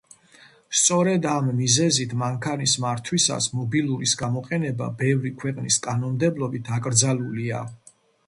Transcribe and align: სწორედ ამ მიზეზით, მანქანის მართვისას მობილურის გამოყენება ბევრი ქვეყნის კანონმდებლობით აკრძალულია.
სწორედ 0.77 1.25
ამ 1.31 1.49
მიზეზით, 1.57 2.13
მანქანის 2.21 2.71
მართვისას 2.85 3.49
მობილურის 3.59 4.15
გამოყენება 4.23 4.87
ბევრი 5.03 5.33
ქვეყნის 5.45 5.79
კანონმდებლობით 5.87 6.75
აკრძალულია. 6.79 7.61